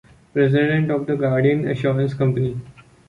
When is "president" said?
0.33-0.89